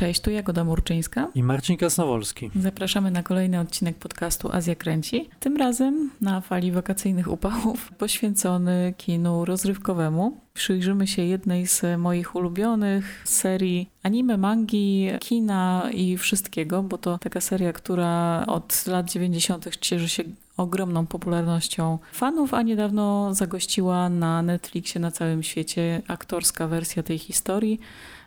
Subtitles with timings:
[0.00, 2.50] Cześć, tu Jagoda Murczyńska i Marcin Kasnowolski.
[2.56, 5.28] Zapraszamy na kolejny odcinek podcastu Azja Kręci.
[5.40, 10.36] Tym razem na fali wakacyjnych upałów poświęcony kinu rozrywkowemu.
[10.54, 17.40] Przyjrzymy się jednej z moich ulubionych serii anime, mangi, kina i wszystkiego, bo to taka
[17.40, 19.76] seria, która od lat 90.
[19.76, 20.22] cieszy się
[20.56, 27.80] ogromną popularnością fanów, a niedawno zagościła na Netflixie na całym świecie aktorska wersja tej historii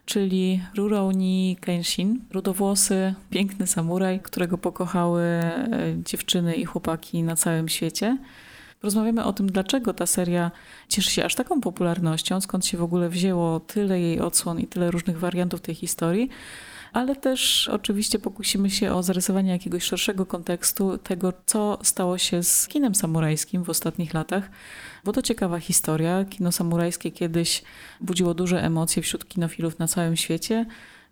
[0.05, 5.63] czyli Rurouni Kenshin, rudowłosy, piękny samuraj, którego pokochały e,
[6.05, 8.17] dziewczyny i chłopaki na całym świecie.
[8.83, 10.51] Rozmawiamy o tym, dlaczego ta seria
[10.89, 14.91] cieszy się aż taką popularnością, skąd się w ogóle wzięło tyle jej odsłon i tyle
[14.91, 16.29] różnych wariantów tej historii
[16.93, 22.67] ale też oczywiście pokusimy się o zarysowanie jakiegoś szerszego kontekstu tego, co stało się z
[22.67, 24.49] kinem samurajskim w ostatnich latach,
[25.03, 26.25] bo to ciekawa historia.
[26.25, 27.63] Kino samurajskie kiedyś
[28.01, 30.65] budziło duże emocje wśród kinofilów na całym świecie.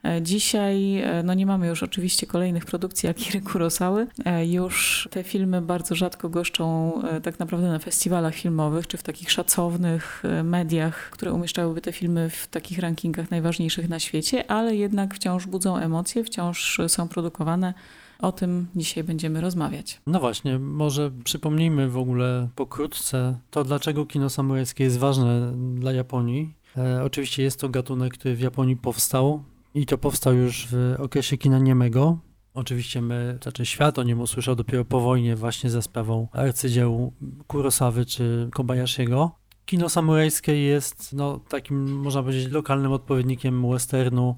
[0.04, 4.08] E, dzisiaj e, no nie mamy już oczywiście kolejnych produkcji Akiry Kurosawy.
[4.26, 6.92] E, już te filmy bardzo rzadko goszczą
[7.24, 12.48] tak naprawdę na festiwalach filmowych, czy w takich szacownych mediach, które umieszczałyby te filmy w
[12.48, 17.74] takich rankingach najważniejszych na świecie, ale jednak wciąż budzą emocje, wciąż są produkowane.
[18.20, 20.02] O tym dzisiaj będziemy rozmawiać.
[20.08, 26.54] No właśnie, może przypomnijmy w ogóle pokrótce to, dlaczego kino samurajskie jest ważne dla Japonii.
[26.78, 29.44] E, oczywiście jest to gatunek, który w Japonii powstał
[29.74, 32.18] i to powstał już w okresie kina niemego.
[32.54, 37.14] Oczywiście my, znaczy świat o nim usłyszał dopiero po wojnie właśnie za sprawą arcydzieł
[37.48, 39.32] Kurosawy czy Kobayashiego.
[39.66, 44.38] Kino samurajskie jest no, takim, można powiedzieć, lokalnym odpowiednikiem westernu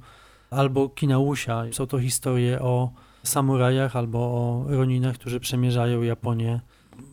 [0.50, 1.64] albo kina Wusia.
[1.72, 2.92] Są to historie o
[3.24, 6.60] samurajach albo o roninach, którzy przemierzają Japonię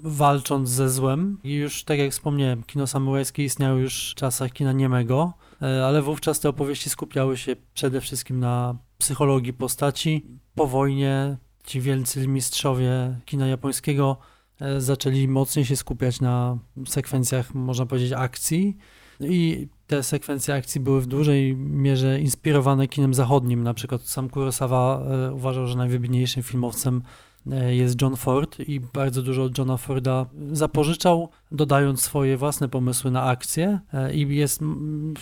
[0.03, 1.39] walcząc ze złem.
[1.45, 6.41] I już tak jak wspomniałem, kino samurajskie istniało już w czasach kina niemego, ale wówczas
[6.41, 10.27] te opowieści skupiały się przede wszystkim na psychologii postaci.
[10.55, 14.17] Po wojnie ci wielcy mistrzowie kina japońskiego
[14.61, 18.77] e, zaczęli mocniej się skupiać na sekwencjach, można powiedzieć, akcji.
[19.21, 23.63] I te sekwencje akcji były w dużej mierze inspirowane kinem zachodnim.
[23.63, 27.03] Na przykład sam Kurosawa e, uważał, że najwybitniejszym filmowcem
[27.51, 33.11] e, jest John Ford i bardzo dużo od Johna Forda zapożyczał, dodając swoje własne pomysły
[33.11, 34.61] na akcję e, i jest,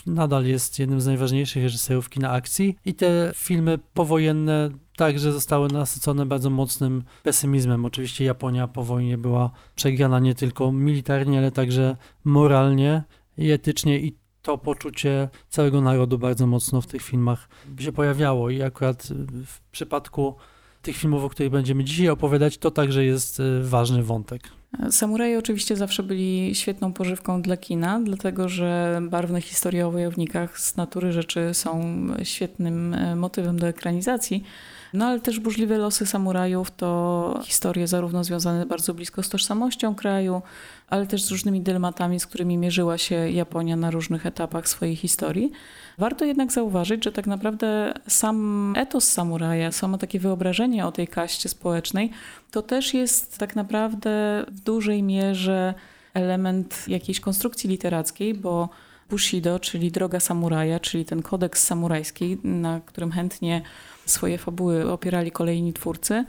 [0.07, 6.27] nadal jest jednym z najważniejszych reżyserów kina akcji i te filmy powojenne także zostały nasycone
[6.27, 7.85] bardzo mocnym pesymizmem.
[7.85, 13.03] Oczywiście Japonia po wojnie była przegrana nie tylko militarnie, ale także moralnie
[13.39, 18.63] i etycznie i to poczucie całego narodu bardzo mocno w tych filmach się pojawiało i
[18.63, 19.09] akurat
[19.47, 20.35] w przypadku
[20.83, 24.43] tych filmów, o których będziemy dzisiaj opowiadać, to także jest e, ważny wątek.
[24.91, 30.77] Samuraje oczywiście zawsze byli świetną pożywką dla kina, dlatego że barwne historie o wojownikach z
[30.77, 31.83] natury rzeczy są
[32.23, 34.45] świetnym e, motywem do ekranizacji.
[34.93, 40.43] No ale też burzliwe losy samurajów to historie zarówno związane bardzo blisko z tożsamością kraju,
[40.89, 45.53] ale też z różnymi dylematami, z którymi mierzyła się Japonia na różnych etapach swojej historii.
[45.99, 51.49] Warto jednak zauważyć, że tak naprawdę sam etos samuraja, samo takie wyobrażenie o tej kaście
[51.49, 52.11] społecznej,
[52.51, 55.75] to też jest tak naprawdę w dużej mierze
[56.15, 58.69] element jakiejś konstrukcji literackiej, bo
[59.11, 63.63] Bushido, czyli droga samuraja, czyli ten kodeks samurajski, na którym chętnie
[64.09, 66.25] swoje fabuły opierali kolejni twórcy,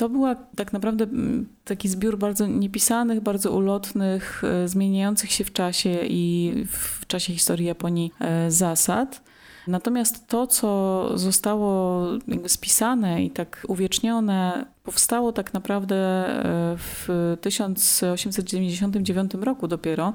[0.00, 5.52] to była tak naprawdę mm, taki zbiór bardzo niepisanych, bardzo ulotnych, e, zmieniających się w
[5.52, 9.22] czasie i w czasie historii Japonii e, zasad.
[9.66, 12.06] Natomiast to, co zostało
[12.46, 17.08] spisane i tak uwiecznione, powstało tak naprawdę e, w
[17.40, 20.14] 1899 roku dopiero.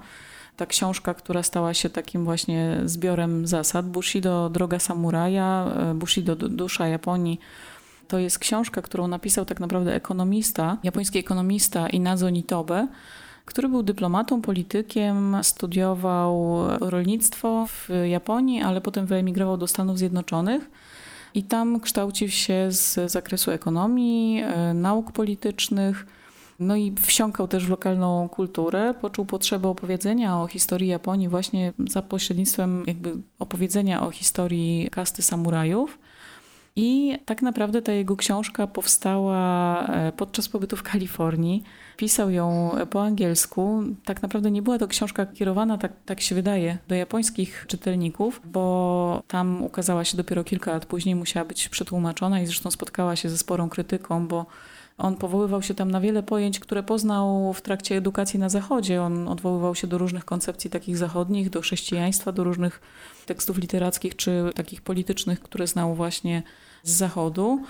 [0.58, 7.40] Ta książka, która stała się takim właśnie zbiorem zasad, Bushido Droga Samuraja, Bushido Dusza Japonii,
[8.08, 12.88] to jest książka, którą napisał tak naprawdę ekonomista, japoński ekonomista Inazo Nitobe,
[13.46, 20.70] który był dyplomatą, politykiem, studiował rolnictwo w Japonii, ale potem wyemigrował do Stanów Zjednoczonych.
[21.34, 26.06] I tam kształcił się z zakresu ekonomii, e, nauk politycznych,
[26.60, 28.94] no i wsiąkał też w lokalną kulturę.
[29.02, 36.00] Poczuł potrzebę opowiedzenia o historii Japonii właśnie za pośrednictwem jakby opowiedzenia o historii kasty samurajów.
[36.78, 41.64] I tak naprawdę ta jego książka powstała e, podczas pobytu w Kalifornii.
[41.98, 43.84] Pisał ją po angielsku.
[44.06, 49.24] Tak naprawdę nie była to książka kierowana, tak, tak się wydaje, do japońskich czytelników, bo
[49.28, 53.38] tam ukazała się dopiero kilka lat później, musiała być przetłumaczona i zresztą spotkała się ze
[53.38, 54.46] sporą krytyką, bo
[54.98, 59.02] On powoływał się tam na wiele pojęć, które poznał w trakcie edukacji na Zachodzie.
[59.02, 62.82] On odwoływał się do różnych koncepcji takich zachodnich, do chrześcijaństwa, do różnych
[63.26, 66.44] tekstów literackich czy takich politycznych, które znał właśnie
[66.84, 67.64] z Zachodu.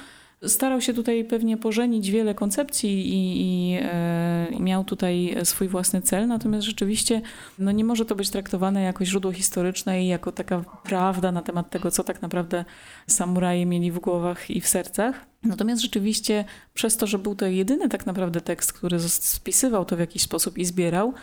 [0.48, 6.28] Starał się tutaj pewnie pożenić wiele koncepcji i, i e, miał tutaj swój własny cel,
[6.28, 7.22] natomiast rzeczywiście
[7.60, 11.70] no nie może to być traktowane jako źródło historyczne i jako taka prawda na temat
[11.70, 12.66] tego, co tak naprawdę
[13.08, 15.26] samuraje mieli w głowach i w sercach.
[15.46, 20.00] Natomiast rzeczywiście przez to, że był to jedyny tak naprawdę tekst, który spisywał to w
[20.00, 21.14] jakiś sposób i zbierał,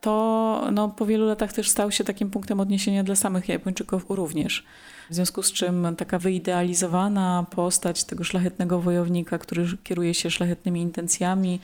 [0.00, 4.64] to no, po wielu latach też stał się takim punktem odniesienia dla samych Japończyków również.
[5.10, 11.60] W związku z czym taka wyidealizowana postać tego szlachetnego wojownika, który kieruje się szlachetnymi intencjami,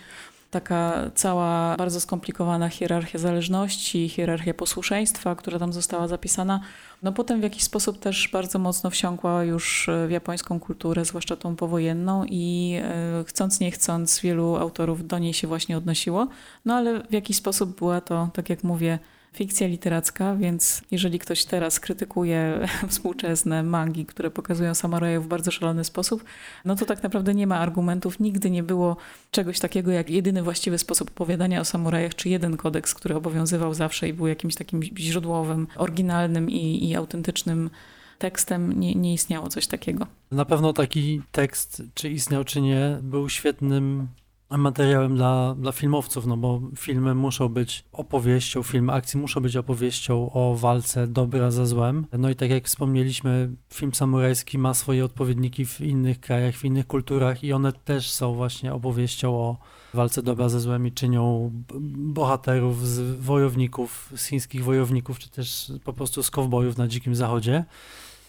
[0.51, 6.61] taka cała bardzo skomplikowana hierarchia zależności, hierarchia posłuszeństwa, która tam została zapisana,
[7.03, 11.57] no potem w jakiś sposób też bardzo mocno wsiąkła już w japońską kulturę, zwłaszcza tą
[11.57, 16.29] powojenną i e, chcąc nie chcąc wielu autorów do niej się właśnie odnosiło,
[16.65, 18.99] no ale w jakiś sposób była to, tak jak mówię,
[19.39, 25.85] fikcja literacka, więc jeżeli ktoś teraz krytykuje współczesne mangi, które pokazują samurajów w bardzo szalony
[25.85, 26.25] sposób,
[26.65, 28.21] no to tak naprawdę nie ma argumentów.
[28.21, 28.97] Nigdy nie było
[29.31, 34.09] czegoś takiego jak jedyny właściwy sposób opowiadania o samurajach, czy jeden kodeks, który obowiązywał zawsze
[34.09, 37.71] i był jakimś takim źródłowym, oryginalnym i, i autentycznym
[38.19, 40.07] tekstem nie, nie istniało coś takiego.
[40.31, 44.09] Na pewno taki tekst, czy istniał, czy nie, był świetnym
[44.57, 50.31] materiałem dla, dla filmowców, no bo filmy muszą być opowieścią, filmy akcji muszą być opowieścią
[50.33, 52.07] o walce dobra ze złem.
[52.19, 56.87] No i tak jak wspomnieliśmy, film samurajski ma swoje odpowiedniki w innych krajach, w innych
[56.87, 59.57] kulturach i one też są właśnie opowieścią o
[59.95, 61.51] walce dobra ze złem i czynią
[61.97, 67.65] bohaterów z wojowników, z chińskich wojowników, czy też po prostu z kowbojów na dzikim zachodzie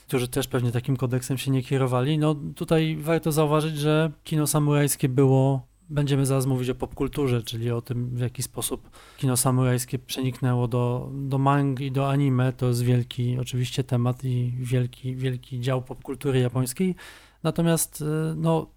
[0.08, 2.18] którzy też pewnie takim kodeksem się nie kierowali.
[2.18, 7.82] No tutaj warto zauważyć, że kino samurajskie było Będziemy zaraz mówić o popkulturze, czyli o
[7.82, 11.40] tym, w jaki sposób kino samurajskie przeniknęło do, do
[11.80, 12.54] i do anime.
[12.54, 16.96] To jest wielki oczywiście temat i wielki, wielki dział popkultury japońskiej.
[17.44, 18.68] Natomiast e, no,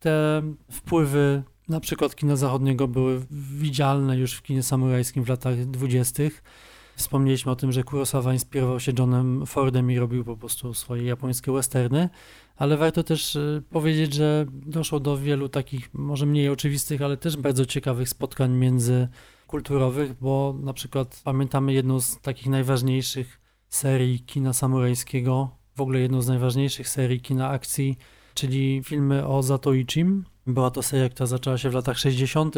[0.00, 6.42] te wpływy na przykład kina zachodniego były widzialne już w kinie samurajskim w latach dwudziestych.
[6.96, 11.52] Wspomnieliśmy o tym, że Kurosawa inspirował się Johnem Fordem i robił po prostu swoje japońskie
[11.52, 12.08] westerny
[12.60, 17.36] ale warto też y, powiedzieć, że doszło do wielu takich, może mniej oczywistych, ale też
[17.36, 25.50] bardzo ciekawych spotkań międzykulturowych, bo na przykład pamiętamy jedną z takich najważniejszych serii kina samurajskiego,
[25.76, 27.98] w ogóle jedną z najważniejszych serii kina akcji,
[28.34, 30.24] czyli filmy o Zatoichim.
[30.46, 32.54] Była to seria, która zaczęła się w latach 60.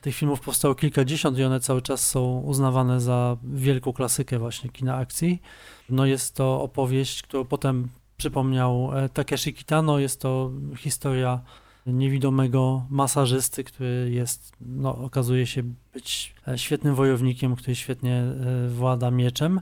[0.00, 4.96] Tych filmów powstało kilkadziesiąt i one cały czas są uznawane za wielką klasykę właśnie kina
[4.96, 5.42] akcji.
[5.88, 7.88] No jest to opowieść, którą potem
[8.24, 9.98] przypomniał e, Takeshi Kitano.
[9.98, 11.40] Jest to historia
[11.86, 15.62] niewidomego masażysty, który jest, no, okazuje się
[15.94, 19.60] być e, świetnym wojownikiem, który świetnie e, włada mieczem.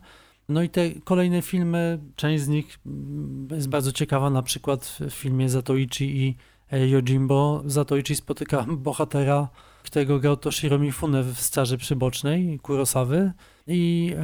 [0.49, 5.11] No i te kolejne filmy, część z nich mm, jest bardzo ciekawa, na przykład w
[5.11, 6.37] filmie Zatoichi i
[6.91, 7.63] Yojimbo.
[7.67, 9.49] Zatoichi spotyka bohatera,
[9.83, 13.33] którego grał Toshiro Mifune w Starze Przybocznej Kurosawy
[13.67, 14.15] i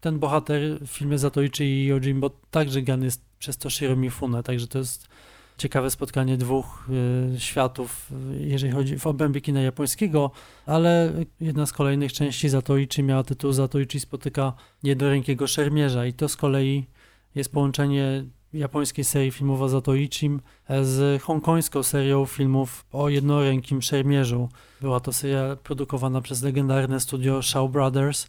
[0.00, 4.78] ten bohater w filmie Zatoichi i Yojimbo także grany jest przez to Mifune, także to
[4.78, 5.08] jest
[5.58, 6.88] ciekawe spotkanie dwóch
[7.36, 10.30] y, światów, jeżeli chodzi w obrębie kina japońskiego,
[10.66, 16.36] ale jedna z kolejnych części Zatoichi miała tytuł Zatoichi spotyka jednorękiego szermierza i to z
[16.36, 16.86] kolei
[17.34, 20.40] jest połączenie japońskiej serii filmów o Zatoichim
[20.82, 24.48] z hongkońską serią filmów o jednorękim szermierzu.
[24.80, 28.26] Była to seria produkowana przez legendarne studio Shaw Brothers,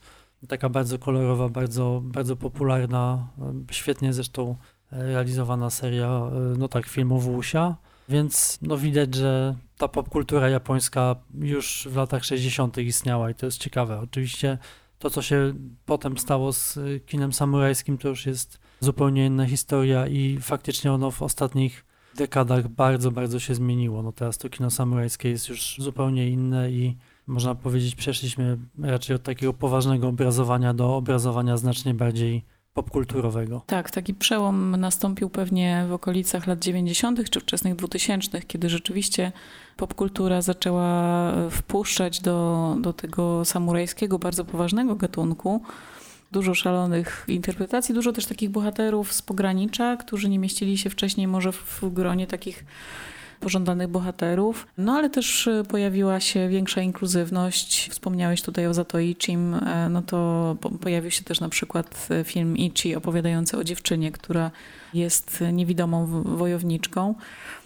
[0.48, 3.28] taka bardzo kolorowa, bardzo, bardzo popularna,
[3.72, 4.56] świetnie zresztą
[4.94, 7.76] realizowana seria, e, no tak, filmów Wusia,
[8.10, 12.78] więc no widać, że ta popkultura japońska już w latach 60.
[12.78, 14.00] istniała i to jest ciekawe.
[14.00, 14.58] Oczywiście
[15.00, 15.54] to, co się
[15.86, 21.22] potem stało z kinem samurajskim, to już jest zupełnie inna historia i faktycznie ono w
[21.22, 21.86] ostatnich
[22.16, 24.04] dekadach bardzo, bardzo się zmieniło.
[24.04, 26.98] No teraz to kino samurajskie jest już zupełnie inne i
[27.28, 33.62] można powiedzieć, przeszliśmy raczej od takiego poważnego obrazowania do obrazowania znacznie bardziej popkulturowego.
[33.68, 37.30] Tak, taki przełom nastąpił pewnie w okolicach lat 90.
[37.30, 39.32] czy wczesnych 2000., kiedy rzeczywiście
[39.78, 45.62] popkultura zaczęła wpuszczać do, do tego samurajskiego, bardzo poważnego gatunku
[46.32, 51.52] dużo szalonych interpretacji, dużo też takich bohaterów z pogranicza, którzy nie mieścili się wcześniej może
[51.52, 52.66] w gronie takich
[53.44, 57.90] pożądanych bohaterów, no ale też e, pojawiła się większa inkluzywność.
[57.92, 62.96] Wspomniałeś tutaj o Zatoichim, e, no to pojawił się też na przykład e, film Ichi
[62.96, 64.52] opowiadający o dziewczynie, która
[64.94, 67.16] jest niewidomą wojowniczką.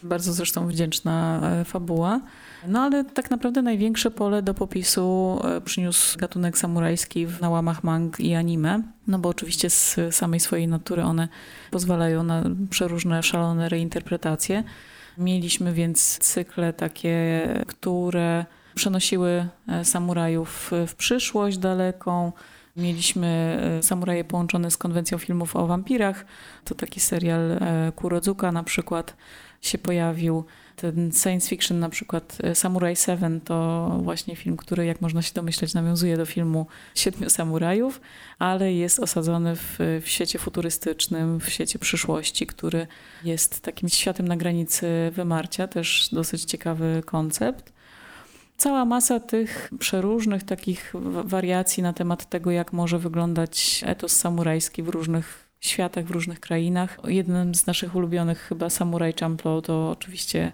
[0.04, 2.22] Bardzo zresztą wdzięczna fabuła.
[2.68, 8.36] No ale tak naprawdę największe pole do popisu przyniósł gatunek samurajski w nałamach mang i
[8.36, 11.28] anime, no bo oczywiście z samej swojej natury one
[11.72, 14.64] pozwalają na przeróżne szalone reinterpretacje.
[15.18, 18.46] Mieliśmy więc cykle takie, które
[18.76, 22.32] przenosiły e, samurajów w przyszłość daleką.
[22.76, 26.26] Mieliśmy e, samuraje połączone z konwencją filmów o wampirach.
[26.64, 29.16] To taki serial e, Kurodzuka na przykład
[29.62, 30.44] się pojawił.
[30.76, 35.34] Ten science fiction, na przykład e, Samurai Seven, to właśnie film, który, jak można się
[35.34, 38.02] domyśleć, nawiązuje do filmu Siedmiu Samurajów,
[38.40, 42.88] ale jest osadzony w, w świecie futurystycznym, w świecie przyszłości, który
[43.24, 47.78] jest takim światem na granicy wymarcia, też dosyć ciekawy koncept
[48.58, 54.90] cała masa tych przeróżnych takich wariacji na temat tego, jak może wyglądać etos samurajski w
[54.90, 57.00] różnych światach, w różnych krainach.
[57.08, 60.52] Jednym z naszych ulubionych chyba Samurai Champloo to oczywiście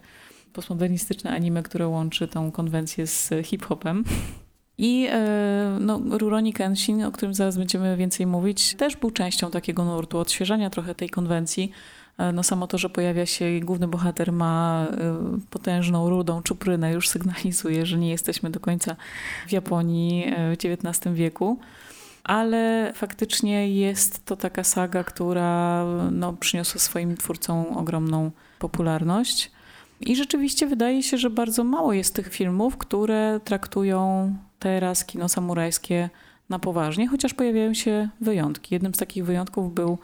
[0.54, 4.04] postmodernistyczne anime, które łączy tą konwencję z hip-hopem.
[4.78, 9.86] I e, no, Rurouni Kenshin, o którym zaraz będziemy więcej mówić, też był częścią takiego
[9.86, 11.72] nurtu, odświeżania trochę tej konwencji.
[12.18, 17.10] E, no samo to, że pojawia się główny bohater ma e, potężną, rudą czuprynę, już
[17.10, 18.96] sygnalizuje, że nie jesteśmy do końca
[19.48, 21.60] w Japonii w XIX wieku
[22.24, 29.52] ale faktycznie jest to taka saga, która no, przyniosła swoim twórcom ogromną popularność.
[30.02, 36.10] I rzeczywiście wydaje się, że bardzo mało jest tych filmów, które traktują teraz kino samurajskie
[36.50, 38.76] na poważnie, chociaż pojawiają się wyjątki.
[38.76, 39.98] Jednym z takich wyjątków był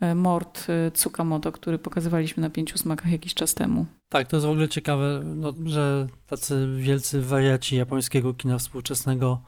[0.00, 3.86] e, Mord e, Tsukamoto, który pokazywaliśmy na pięciu smakach jakiś czas temu.
[4.08, 9.40] Tak, to jest w ogóle ciekawe, no, że tacy wielcy wariaci japońskiego kina współczesnego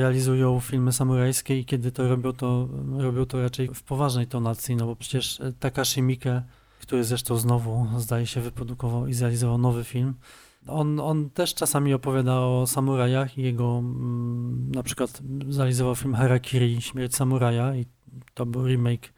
[0.00, 2.68] realizują filmy samurajskie i kiedy to robią, to
[2.98, 6.42] robią to raczej w poważnej tonacji, no bo przecież Takashi Miike,
[6.80, 10.14] który zresztą znowu zdaje się wyprodukował i zrealizował nowy film,
[10.66, 16.82] on, on też czasami opowiada o samurajach i jego mm, na przykład zrealizował film Harakiri,
[16.82, 17.86] Śmierć samuraja i
[18.34, 19.12] to był remake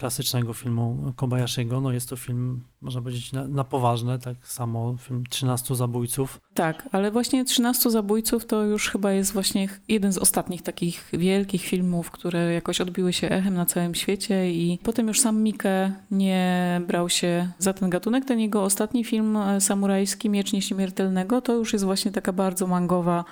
[0.00, 1.80] klasycznego filmu Kobayashiego.
[1.80, 6.40] No jest to film, można powiedzieć, na, na, poważne, tak samo film 13 zabójców.
[6.54, 11.62] Tak, ale właśnie 13 zabójców to już chyba jest właśnie jeden z ostatnich takich wielkich
[11.62, 16.80] filmów, które jakoś odbiły się echem na całym świecie i potem już sam Mike nie
[16.86, 18.24] brał się za ten gatunek.
[18.24, 23.24] Ten jego ostatni film e, samurajski, Miecz Nieśmiertelnego, to już jest właśnie taka bardzo mangowa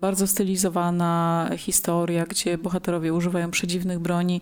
[0.00, 4.40] bardzo stylizowana historia, gdzie bohaterowie używają przedziwnych broni.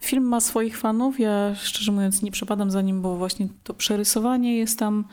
[0.00, 4.56] Film ma swoich fanów, ja szczerze mówiąc nie przepadam za nim, bo właśnie to przerysowanie
[4.56, 5.04] jest tam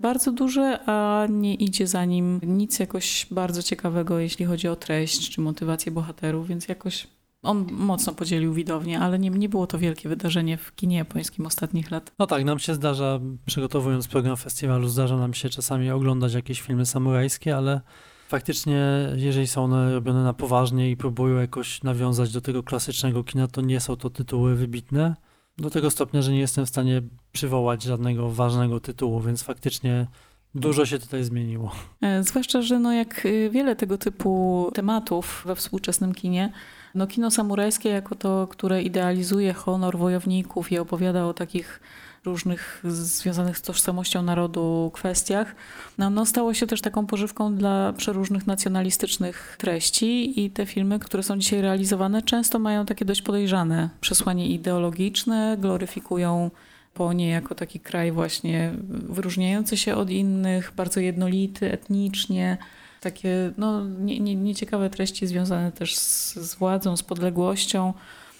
[0.00, 5.30] bardzo duże, a nie idzie za nim nic jakoś bardzo ciekawego, jeśli chodzi o treść
[5.30, 7.08] czy motywację bohaterów, więc jakoś
[7.42, 11.90] on mocno podzielił widownię, ale nie, nie było to wielkie wydarzenie w kinie japońskim ostatnich
[11.90, 12.12] lat.
[12.18, 16.86] No tak, nam się zdarza, przygotowując program festiwalu, zdarza nam się czasami oglądać jakieś filmy
[16.86, 17.80] samurajskie, ale
[18.28, 23.48] faktycznie, jeżeli są one robione na poważnie i próbują jakoś nawiązać do tego klasycznego kina,
[23.48, 25.16] to nie są to tytuły wybitne.
[25.58, 30.06] Do tego stopnia, że nie jestem w stanie przywołać żadnego ważnego tytułu, więc faktycznie
[30.54, 31.72] Dużo się tutaj zmieniło.
[32.00, 36.52] E, zwłaszcza, że no jak y, wiele tego typu tematów we współczesnym kinie,
[36.94, 41.80] no kino samurajskie jako to, które idealizuje honor wojowników i opowiada o takich
[42.24, 45.54] różnych związanych z tożsamością narodu kwestiach,
[45.98, 51.22] no, no stało się też taką pożywką dla przeróżnych nacjonalistycznych treści i te filmy, które
[51.22, 56.50] są dzisiaj realizowane, często mają takie dość podejrzane przesłanie ideologiczne, gloryfikują
[56.98, 62.56] Japonię jako taki kraj właśnie wyróżniający się od innych, bardzo jednolity etnicznie.
[63.00, 67.94] Takie no, nie, nie, nieciekawe treści związane też z, z władzą, z podległością.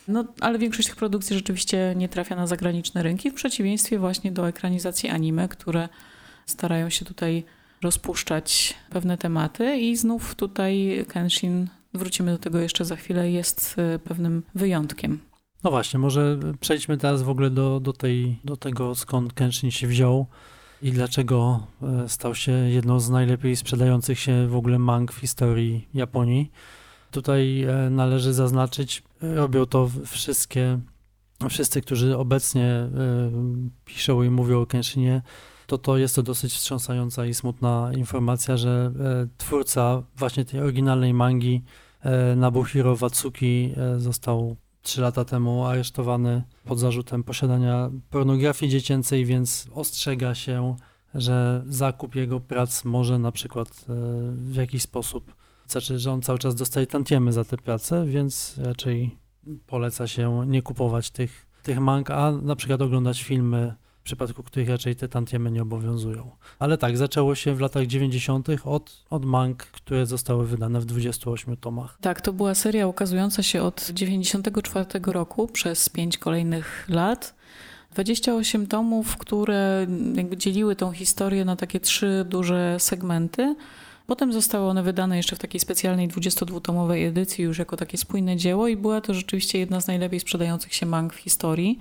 [0.08, 4.48] No, ale większość tych produkcji rzeczywiście nie trafia na zagraniczne rynki, w przeciwieństwie właśnie do
[4.48, 5.88] ekranizacji anime, które
[6.46, 7.44] starają się tutaj
[7.82, 13.98] rozpuszczać pewne tematy i znów tutaj Kenshin, wrócimy do tego jeszcze za chwilę, jest e,
[13.98, 15.20] pewnym wyjątkiem.
[15.64, 19.86] No właśnie, może przejdźmy teraz w ogóle do, do, tej, do tego, skąd Kenshin się
[19.86, 20.26] wziął
[20.82, 25.88] i dlaczego e, stał się jedną z najlepiej sprzedających się w ogóle mang w historii
[25.94, 26.50] Japonii.
[27.10, 30.78] Tutaj e, należy zaznaczyć, robią to wszystkie,
[31.48, 32.90] wszyscy, którzy obecnie e,
[33.84, 35.22] piszą i mówią o Kenshinie,
[35.66, 38.92] to to jest to dosyć wstrząsająca i smutna informacja, że
[39.38, 41.62] twórca właśnie tej oryginalnej mangi
[42.36, 50.76] Nabuhiro Watsuki został trzy lata temu aresztowany pod zarzutem posiadania pornografii dziecięcej, więc ostrzega się
[51.14, 53.72] że zakup jego prac może na przykład e,
[54.32, 55.34] w jakiś sposób,
[55.72, 59.16] znaczy, że on cały czas dostaje tantiemy za te prace, więc raczej
[59.66, 64.68] poleca się nie kupować tych, tych mang, a na przykład oglądać filmy, w przypadku których
[64.68, 66.30] raczej te tantiemy nie obowiązują.
[66.58, 68.48] Ale tak, zaczęło się w latach 90.
[68.64, 71.98] od, od mang, które zostały wydane w 28 tomach.
[72.00, 77.34] Tak, to była seria ukazująca się od 94 roku przez pięć kolejnych lat.
[77.92, 79.86] 28 tomów, które
[80.36, 83.56] dzieliły tą historię na takie trzy duże segmenty.
[84.08, 88.68] Potem zostały one wydane jeszcze w takiej specjalnej 22-tomowej edycji, już jako takie spójne dzieło,
[88.68, 91.78] i była to rzeczywiście jedna z najlepiej sprzedających się mang w historii.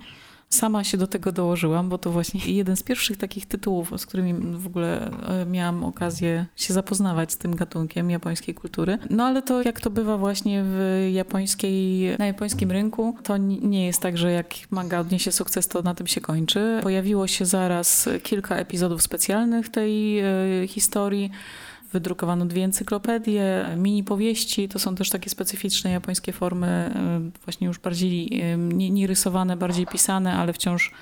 [0.48, 4.34] Sama się do tego dołożyłam, bo to właśnie jeden z pierwszych takich tytułów, z którymi
[4.56, 8.98] w ogóle e, miałam okazję się zapoznawać z tym gatunkiem japońskiej kultury.
[9.10, 14.02] No ale to jak to bywa właśnie w japońskiej, na japońskim rynku, to nie jest
[14.02, 16.80] tak, że jak manga odniesie sukces, to na tym się kończy.
[16.82, 20.26] Pojawiło się zaraz kilka epizodów specjalnych tej e,
[20.68, 21.30] historii.
[21.92, 27.78] Wydrukowano dwie encyklopedie, mini powieści, to są też takie specyficzne japońskie formy, e, właśnie już
[27.78, 30.92] bardziej e, nie, nie rysowane, bardziej pisane, ale wciąż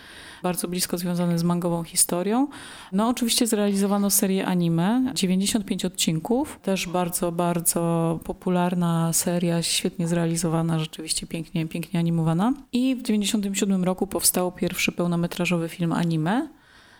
[0.43, 2.49] bardzo blisko związane z mangową historią.
[2.93, 11.26] No oczywiście zrealizowano serię anime, 95 odcinków, też bardzo, bardzo popularna seria, świetnie zrealizowana, rzeczywiście
[11.26, 12.52] pięknie, pięknie animowana.
[12.73, 16.49] I w 97 roku powstał pierwszy pełnometrażowy film anime,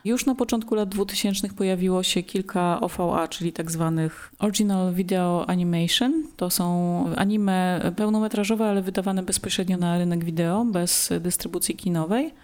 [0.07, 6.25] już na początku lat 2000 pojawiło się kilka OVA, czyli tak zwanych Original Video Animation.
[6.37, 12.35] To są anime pełnometrażowe, ale wydawane bezpośrednio na rynek wideo, bez dystrybucji kinowej.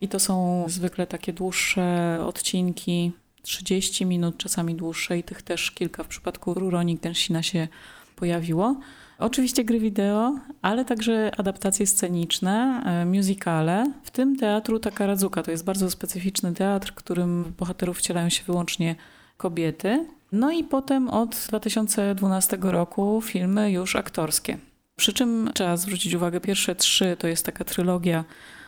[0.00, 6.02] I to są zwykle takie dłuższe odcinki, 30 minut, czasami dłuższe i tych też kilka
[6.02, 7.68] w przypadku Rurouni Genshina się
[8.16, 8.76] pojawiło.
[9.18, 15.42] Oczywiście gry wideo, ale także adaptacje sceniczne, e, musicale, w tym teatru Takarazuka.
[15.42, 18.96] To jest bardzo specyficzny teatr, w którym bohaterów wcielają się wyłącznie
[19.36, 20.06] kobiety.
[20.32, 24.58] No i potem od 2012 roku filmy już aktorskie.
[24.96, 28.24] Przy czym trzeba zwrócić uwagę, pierwsze trzy to jest taka trylogia,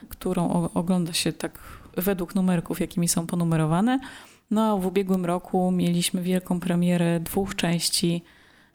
[0.08, 1.58] którą ogląda się tak
[1.96, 3.98] według numerków, jakimi są ponumerowane.
[4.50, 8.22] No a w ubiegłym roku mieliśmy wielką premierę dwóch części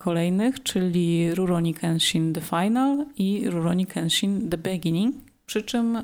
[0.02, 5.16] kolejnych, czyli Rurouni Kenshin The Final i Rurouni Kenshin The Beginning.
[5.46, 6.04] Przy czym e,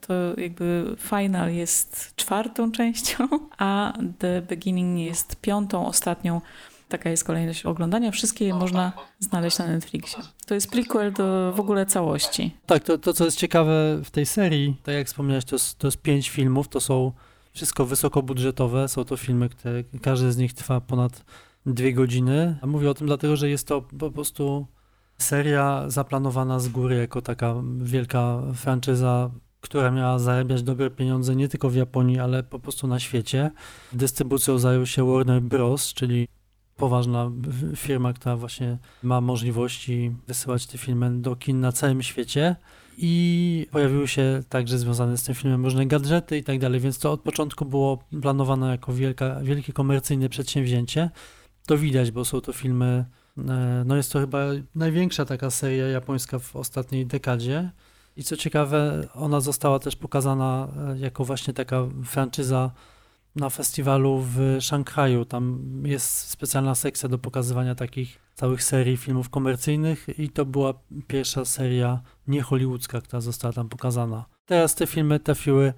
[0.00, 3.28] to jakby final jest czwartą częścią,
[3.58, 6.40] a The Beginning jest piątą, ostatnią.
[6.88, 8.10] Taka jest kolejność oglądania.
[8.10, 10.22] Wszystkie je można znaleźć na Netflixie.
[10.46, 12.50] To jest prequel do w ogóle całości.
[12.66, 15.86] Tak, to, to co jest ciekawe w tej serii, tak jak wspomniałeś, to jest, to
[15.86, 17.12] jest pięć filmów, to są
[17.52, 21.24] wszystko wysokobudżetowe, są to filmy, które każdy z nich trwa ponad
[21.66, 22.58] dwie godziny.
[22.62, 24.66] A mówię o tym dlatego, że jest to po prostu
[25.18, 31.70] seria zaplanowana z góry jako taka wielka franczyza, która miała zarabiać dobre pieniądze nie tylko
[31.70, 33.50] w Japonii, ale po prostu na świecie.
[33.92, 36.28] Dystrybucją zajął się Warner Bros., czyli
[36.76, 37.30] poważna
[37.76, 42.56] firma, która właśnie ma możliwości wysyłać te filmy do kin na całym świecie.
[42.98, 47.12] I pojawiły się także związane z tym filmem różne gadżety i tak dalej, więc to
[47.12, 51.10] od początku było planowane jako wielka, wielkie komercyjne przedsięwzięcie
[51.66, 53.04] to widać, bo są to filmy,
[53.38, 54.38] e, no jest to chyba
[54.74, 57.70] największa taka seria japońska w ostatniej dekadzie.
[58.16, 62.70] I co ciekawe, ona została też pokazana e, jako właśnie taka franczyza
[63.36, 65.24] na festiwalu w Szanghaju.
[65.24, 70.74] Tam jest specjalna sekcja do pokazywania takich całych serii filmów komercyjnych i to była
[71.06, 72.42] pierwsza seria nie
[73.00, 74.24] która została tam pokazana.
[74.46, 75.72] Teraz te filmy trafiły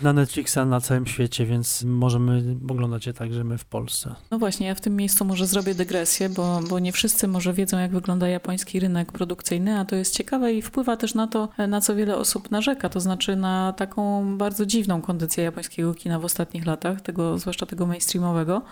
[0.00, 4.14] na Netflixa na całym świecie, więc możemy oglądać je także my w Polsce.
[4.30, 7.78] No właśnie, ja w tym miejscu może zrobię dygresję, bo, bo nie wszyscy może wiedzą,
[7.78, 11.80] jak wygląda japoński rynek produkcyjny, a to jest ciekawe i wpływa też na to, na
[11.80, 16.66] co wiele osób narzeka, to znaczy na taką bardzo dziwną kondycję japońskiego kina w ostatnich
[16.66, 18.62] latach, tego, zwłaszcza tego mainstreamowego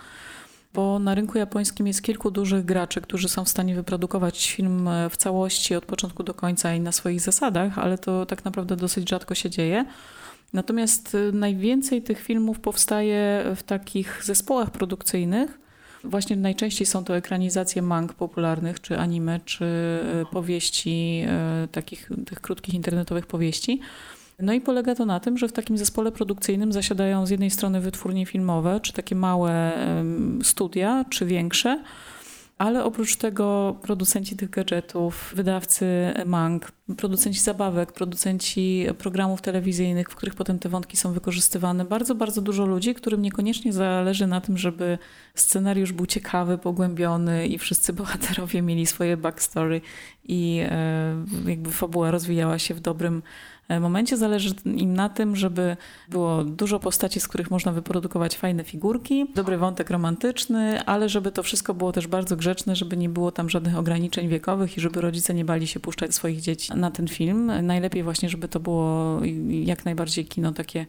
[0.73, 5.17] bo na rynku japońskim jest kilku dużych graczy, którzy są w stanie wyprodukować film w
[5.17, 9.35] całości od początku do końca i na swoich zasadach, ale to tak naprawdę dosyć rzadko
[9.35, 9.85] się dzieje.
[10.53, 15.59] Natomiast y, najwięcej tych filmów powstaje w takich zespołach produkcyjnych.
[16.03, 19.65] Właśnie najczęściej są to ekranizacje mang popularnych, czy anime, czy
[20.21, 21.23] y, powieści,
[21.63, 23.79] y, takich tych krótkich internetowych powieści.
[24.39, 27.81] No i polega to na tym, że w takim zespole produkcyjnym zasiadają z jednej strony
[27.81, 29.71] wytwórnie filmowe, czy takie małe
[30.43, 31.83] studia, czy większe,
[32.57, 40.35] ale oprócz tego producenci tych gadżetów, wydawcy mang, producenci zabawek, producenci programów telewizyjnych, w których
[40.35, 44.97] potem te wątki są wykorzystywane, bardzo, bardzo dużo ludzi, którym niekoniecznie zależy na tym, żeby
[45.35, 49.81] scenariusz był ciekawy, pogłębiony i wszyscy bohaterowie mieli swoje backstory
[50.23, 53.21] i e, jakby fabuła rozwijała się w dobrym
[53.69, 54.17] momencie.
[54.17, 55.77] Zależy im na tym, żeby
[56.09, 61.43] było dużo postaci, z których można wyprodukować fajne figurki, dobry wątek romantyczny, ale żeby to
[61.43, 65.33] wszystko było też bardzo grzeczne, żeby nie było tam żadnych ograniczeń wiekowych i żeby rodzice
[65.33, 67.51] nie bali się puszczać swoich dzieci na ten film.
[67.63, 70.85] Najlepiej właśnie, żeby to było jak najbardziej kino takie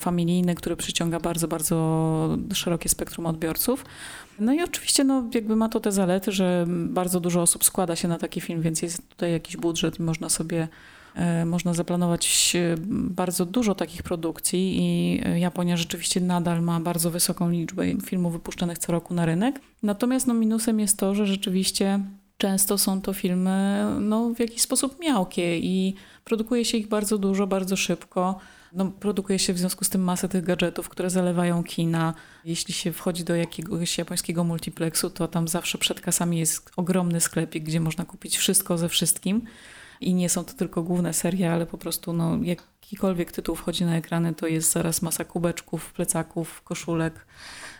[0.00, 3.84] familijny, który przyciąga bardzo, bardzo szerokie spektrum odbiorców.
[4.38, 8.08] No i oczywiście no, jakby ma to te zalety, że bardzo dużo osób składa się
[8.08, 10.68] na taki film, więc jest tutaj jakiś budżet i można sobie e,
[11.46, 17.84] można zaplanować e, bardzo dużo takich produkcji i Japonia rzeczywiście nadal ma bardzo wysoką liczbę
[18.04, 19.60] filmów wypuszczanych co roku na rynek.
[19.82, 22.00] Natomiast no, minusem jest to, że rzeczywiście
[22.38, 25.94] często są to filmy no, w jakiś sposób miałkie i
[26.24, 28.38] produkuje się ich bardzo dużo, bardzo szybko.
[28.72, 32.14] No, produkuje się w związku z tym masę tych gadżetów, które zalewają kina.
[32.44, 37.64] Jeśli się wchodzi do jakiegoś japońskiego multiplexu, to tam zawsze przed kasami jest ogromny sklepik,
[37.64, 39.42] gdzie można kupić wszystko ze wszystkim.
[40.00, 43.96] I nie są to tylko główne serie, ale po prostu no, jakikolwiek tytuł wchodzi na
[43.96, 47.26] ekrany, to jest zaraz masa kubeczków, plecaków, koszulek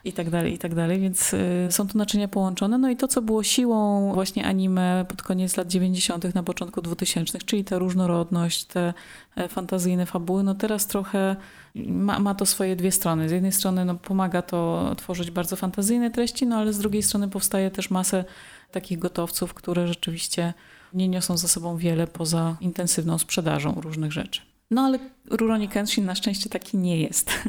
[0.05, 2.79] i tak dalej, i tak dalej, więc y, są tu naczynia połączone.
[2.79, 7.39] No i to, co było siłą właśnie anime pod koniec lat 90., na początku 2000,
[7.39, 8.95] czyli ta różnorodność, te
[9.37, 11.37] e, fantazyjne fabuły, no teraz trochę
[11.75, 13.29] ma, ma to swoje dwie strony.
[13.29, 17.29] Z jednej strony no, pomaga to tworzyć bardzo fantazyjne treści, no ale z drugiej strony
[17.29, 18.25] powstaje też masę
[18.73, 20.55] takich gotowców, które rzeczywiście
[20.95, 24.41] nie niosą za sobą wiele poza intensywną sprzedażą różnych rzeczy.
[24.71, 24.99] No ale
[25.31, 27.31] Rurouni Kenshin na szczęście taki nie jest.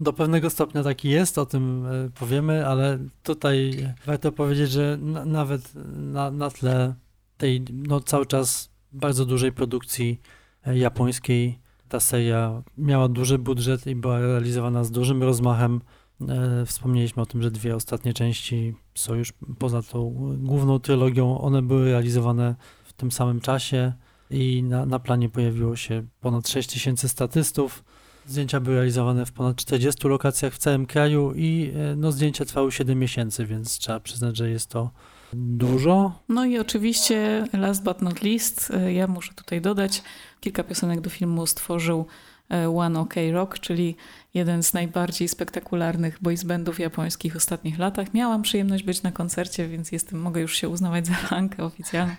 [0.00, 5.24] Do pewnego stopnia taki jest, o tym e, powiemy, ale tutaj warto powiedzieć, że na,
[5.24, 6.94] nawet na, na tle
[7.36, 10.20] tej no, cały czas bardzo dużej produkcji
[10.66, 11.58] e, japońskiej
[11.88, 15.80] ta seria miała duży budżet i była realizowana z dużym rozmachem.
[16.20, 21.40] E, wspomnieliśmy o tym, że dwie ostatnie części są już poza tą główną trylogią.
[21.40, 23.92] One były realizowane w tym samym czasie
[24.30, 27.84] i na, na planie pojawiło się ponad 6 tysięcy statystów.
[28.26, 32.72] Zdjęcia były realizowane w ponad 40 lokacjach w całym kraju i e, no, zdjęcia trwały
[32.72, 34.90] 7 miesięcy, więc trzeba przyznać, że jest to
[35.36, 36.12] dużo.
[36.28, 40.02] No i oczywiście, last but not least, e, ja muszę tutaj dodać,
[40.40, 42.06] kilka piosenek do filmu stworzył
[42.50, 43.96] e, One OK Rock, czyli
[44.34, 48.14] jeden z najbardziej spektakularnych boys bandów japońskich w ostatnich latach.
[48.14, 52.14] Miałam przyjemność być na koncercie, więc jestem, mogę już się uznawać za rankę oficjalną.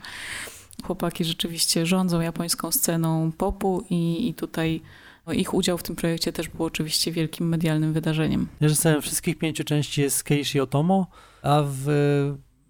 [0.84, 4.82] Chłopaki rzeczywiście rządzą japońską sceną popu i, i tutaj
[5.28, 8.48] no, ich udział w tym projekcie też był oczywiście wielkim medialnym wydarzeniem.
[8.62, 11.08] Reżyserem wszystkich pięciu części jest Keiichi Otomo,
[11.42, 11.88] a w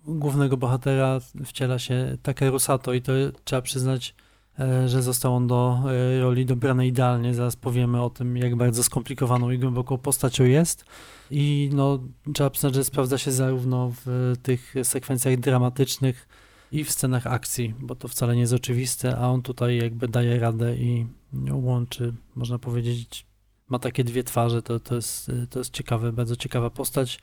[0.08, 3.12] głównego bohatera wciela się Takeru Sato i to
[3.44, 4.16] trzeba przyznać,
[4.60, 7.34] e, że został on do e, roli dobrany idealnie.
[7.34, 10.86] Zaraz powiemy o tym, jak bardzo skomplikowaną i głęboką postacią jest.
[11.32, 12.00] I no,
[12.34, 16.28] trzeba przyznać, że sprawdza się zarówno w tych sekwencjach dramatycznych,
[16.72, 20.40] i w scenach akcji, bo to wcale nie jest oczywiste, a on tutaj jakby daje
[20.40, 21.06] radę i
[21.52, 23.26] łączy, można powiedzieć,
[23.70, 27.20] ma takie dwie twarze, to, to, jest, to jest ciekawe, bardzo ciekawa postać.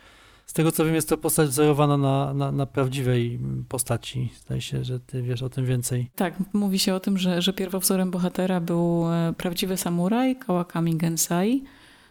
[0.47, 4.33] Z tego co wiem, jest to postać wzorowana na, na, na, prawdziwej postaci.
[4.41, 6.11] Zdaje się, że ty wiesz o tym więcej.
[6.17, 11.65] Tak, mówi się o tym, że, że pierwowzorem bohatera był e, prawdziwy samuraj Kawakami Gensai,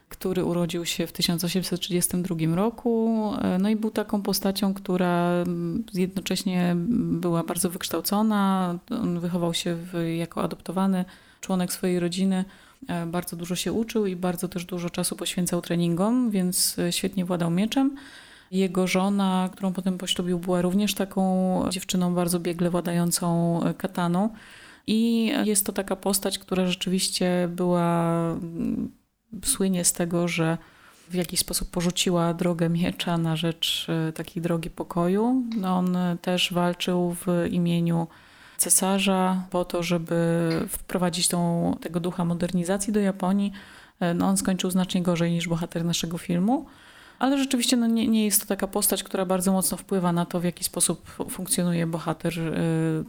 [0.10, 3.32] który urodził się w 1832 roku.
[3.42, 5.44] E, no i był taką postacią, która
[5.94, 8.80] jednocześnie była bardzo wykształcona.
[8.92, 11.06] On wychował się w, jako adoptowany
[11.42, 12.46] członek swojej rodziny.
[12.88, 17.26] E, bardzo dużo się uczył i bardzo też dużo czasu poświęcał treningom, więc e, świetnie
[17.26, 17.96] władał mieczem.
[18.52, 21.24] Jego żona, którą potem poślubił, była również taką
[21.70, 24.30] dziewczyną bardzo biegle władającą kataną.
[24.88, 28.92] I jest to taka postać, która rzeczywiście była mm,
[29.44, 30.58] słynie z tego, że
[31.10, 35.44] w jakiś sposób porzuciła drogę miecza na rzecz e, takiej drogi pokoju.
[35.58, 38.08] No on też walczył w imieniu
[38.58, 43.52] cesarza po to, żeby wprowadzić tą, tego ducha modernizacji do Japonii.
[44.00, 46.66] E, no on skończył znacznie gorzej niż bohater naszego filmu.
[47.20, 50.40] Ale rzeczywiście no nie, nie jest to taka postać, która bardzo mocno wpływa na to,
[50.40, 52.54] w jaki sposób funkcjonuje bohater e,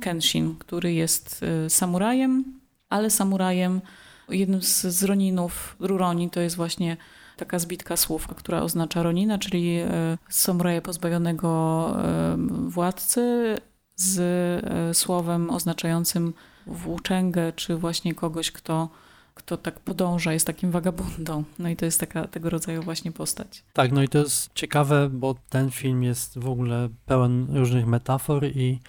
[0.00, 2.44] Kenshin, który jest samurajem,
[2.90, 3.80] ale samurajem
[4.28, 6.96] Jednym z, z roninów, ruroni, to jest właśnie
[7.36, 12.36] taka zbitka słów, która oznacza ronina, czyli e, samuraja pozbawionego e,
[12.68, 13.56] władcy
[13.96, 16.32] z e, słowem oznaczającym
[16.66, 18.88] włóczęgę, czy właśnie kogoś, kto,
[19.34, 21.44] kto tak podąża, jest takim wagabundą.
[21.58, 23.64] No i to jest taka tego rodzaju właśnie postać.
[23.72, 28.46] Tak, no i to jest ciekawe, bo ten film jest w ogóle pełen różnych metafor
[28.46, 28.80] i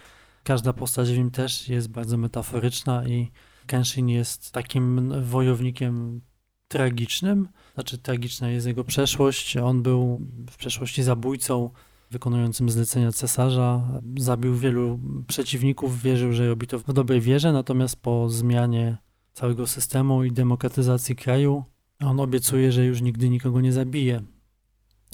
[0.43, 3.31] każda postać w nim też jest bardzo metaforyczna i
[3.67, 6.21] Kenshin jest takim wojownikiem
[6.67, 9.57] tragicznym, znaczy tragiczna jest jego przeszłość.
[9.57, 11.69] On był w przeszłości zabójcą
[12.11, 13.81] wykonującym zlecenia cesarza.
[14.17, 18.97] Zabił wielu przeciwników, wierzył, że robi to w dobrej wierze, natomiast po zmianie
[19.33, 21.63] całego systemu i demokratyzacji kraju.
[21.99, 24.21] On obiecuje, że już nigdy nikogo nie zabije.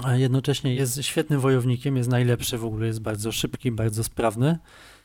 [0.04, 4.58] A jednocześnie jest świetnym wojownikiem, jest najlepszy w ogóle, jest bardzo szybki, bardzo sprawny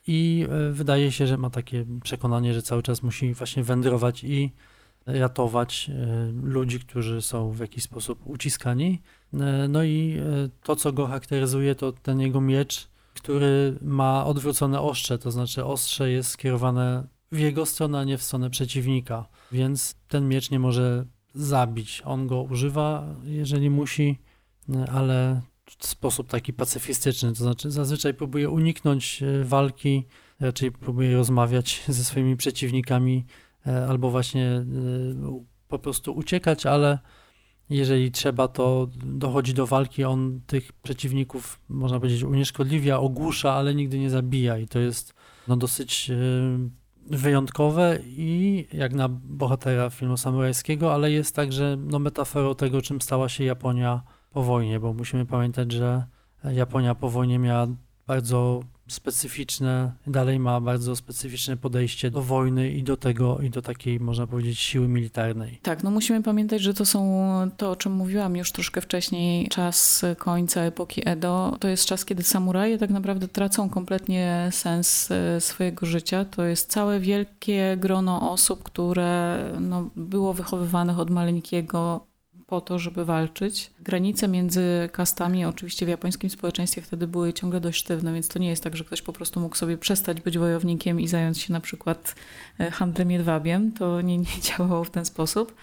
[0.07, 4.53] i e, wydaje się, że ma takie przekonanie, że cały czas musi właśnie wędrować i
[5.07, 9.03] ratować e, ludzi, którzy są w jakiś sposób uciskani.
[9.35, 10.21] E, no i
[10.63, 16.11] to, co go charakteryzuje, to ten jego miecz, który ma odwrócone ostrze, to znaczy ostrze
[16.11, 21.05] jest skierowane w jego stronę, a nie w stronę przeciwnika, więc ten miecz nie może
[21.35, 22.03] zabić.
[22.05, 24.19] On go używa, jeżeli musi,
[24.93, 25.41] ale
[25.79, 30.05] w sposób taki pacyfistyczny, to znaczy zazwyczaj próbuje uniknąć e, walki,
[30.41, 33.46] raczej próbuje rozmawiać ze swoimi przeciwnikami e,
[33.89, 34.65] albo właśnie e,
[35.69, 36.99] po prostu uciekać, ale
[37.71, 43.99] jeżeli trzeba, to dochodzi do walki, on tych przeciwników, można powiedzieć, unieszkodliwia, ogłusza, ale nigdy
[43.99, 44.59] nie zabija.
[44.59, 45.15] I to jest
[45.49, 46.11] no, dosyć
[47.11, 53.29] wyjątkowe i jak na bohatera filmu samurajskiego, ale jest także no, metaforą tego, czym stała
[53.29, 56.07] się Japonia po wojnie, bo musimy pamiętać, że
[56.45, 57.67] Japonia po wojnie miała
[58.07, 64.01] bardzo specyficzne, dalej ma bardzo specyficzne podejście do wojny i do tego, i do takiej,
[64.01, 65.59] można powiedzieć, siły militarnej.
[65.63, 67.01] Tak, no musimy pamiętać, że to są
[67.57, 71.57] to, o czym mówiłam już troszkę wcześniej, czas końca epoki Edo.
[71.61, 76.25] To jest czas, kiedy samuraje tak naprawdę tracą kompletnie sens e, swojego życia.
[76.25, 82.07] To jest całe wielkie grono osób, które no, było wychowywanych od maleńkiego
[82.47, 83.71] po to, żeby walczyć.
[83.81, 88.49] Granice między kastami oczywiście w japońskim społeczeństwie wtedy były ciągle dość sztywne, więc to nie
[88.49, 91.61] jest tak, że ktoś po prostu mógł sobie przestać być wojownikiem i zająć się na
[91.61, 92.15] przykład
[92.61, 93.73] e, handlem jedwabiem.
[93.73, 95.55] To nie, nie działało w ten sposób.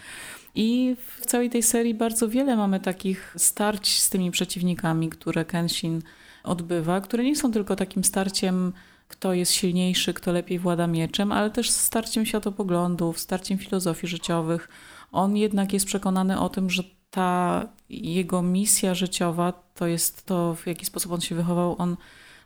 [0.56, 6.02] I w całej tej serii bardzo wiele mamy takich starć z tymi przeciwnikami, które Kenshin
[6.44, 8.74] odbywa, które nie są tylko takim starciem
[9.08, 14.70] kto jest silniejszy, kto lepiej włada mieczem, ale też starciem światopoglądów, starciem filozofii życiowych,
[15.14, 20.68] on jednak jest przekonany o tym, że ta jego misja życiowa to jest to, w
[20.68, 21.76] jaki sposób on się wychował.
[21.78, 21.98] On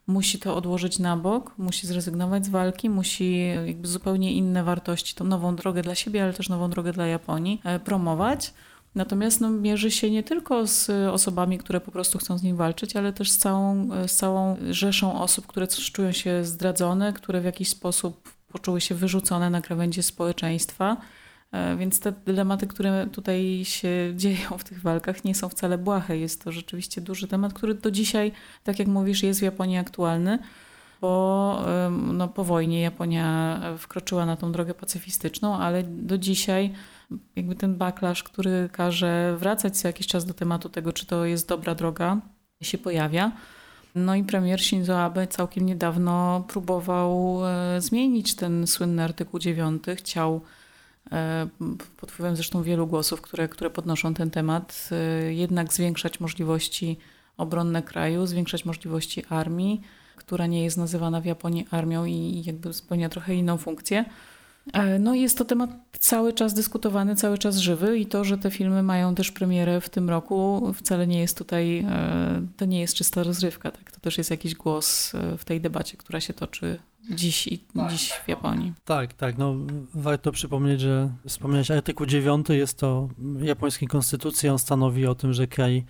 [0.08, 5.26] musi to odłożyć na bok, musi zrezygnować z walki, musi jakby zupełnie inne wartości, tą
[5.26, 8.54] nową drogę dla siebie, ale też nową drogę dla Japonii e, promować.
[8.96, 12.96] Natomiast no, mierzy się nie tylko z osobami, które po prostu chcą z nim walczyć,
[12.96, 17.70] ale też z całą, z całą rzeszą osób, które czują się zdradzone, które w jakiś
[17.70, 20.98] sposób poczuły się wyrzucone na krawędzie społeczeństwa.
[21.52, 26.18] E, więc te dylematy, które tutaj się dzieją w tych walkach, nie są wcale błahe.
[26.18, 28.32] Jest to rzeczywiście duży temat, który do dzisiaj,
[28.64, 30.40] tak jak mówisz, jest w Japonii aktualny,
[31.02, 31.66] bo
[32.14, 36.74] no, po wojnie Japonia wkroczyła na tą drogę pacyfistyczną, ale do dzisiaj
[37.36, 41.48] jakby ten backlash, który każe wracać co jakiś czas do tematu tego, czy to jest
[41.48, 42.18] dobra droga,
[42.62, 43.32] się pojawia.
[43.96, 49.84] No i premier Shinzo Abe całkiem niedawno próbował e, zmienić ten słynny artykuł 9.
[49.96, 50.57] Chciał E,
[51.98, 56.98] pod wpływem zresztą wielu głosów, które, które podnoszą ten temat, e, jednak zwiększać możliwości
[57.38, 59.82] obronne kraju, zwiększać możliwości armii,
[60.16, 64.06] która nie jest nazywana w Japonii armią i jakby spełnia trochę inną funkcję.
[64.74, 68.52] E, no jest to temat cały czas dyskutowany, cały czas żywy i to, że te
[68.52, 71.86] filmy mają też premierę w tym roku wcale nie jest tutaj,
[72.58, 73.92] to nie jest czysta rozrywka, tak?
[73.92, 78.12] to też jest jakiś głos w tej debacie, która się toczy dziś, i, tak, dziś
[78.12, 78.74] w Japonii.
[78.86, 79.38] Tak, tak.
[79.38, 79.56] No,
[79.94, 83.10] warto przypomnieć, że wspomniałeś artykuł 9 jest to
[83.42, 84.50] japońskiej konstytucji.
[84.50, 85.86] On stanowi o tym, że kraj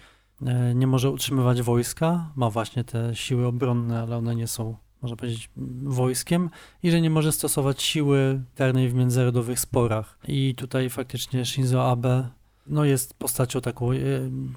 [0.45, 5.17] e, nie może utrzymywać wojska, ma właśnie te siły obronne, ale one nie są, można
[5.17, 5.49] powiedzieć,
[5.83, 6.49] wojskiem
[6.83, 10.19] i że nie może stosować siły ternej w międzynarodowych sporach.
[10.27, 12.29] I tutaj faktycznie Shinzo Abe
[12.67, 13.97] no jest postacią taką, e,